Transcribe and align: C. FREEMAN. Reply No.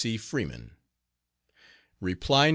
C. 0.01 0.17
FREEMAN. 0.17 0.71
Reply 1.99 2.45
No. 2.47 2.49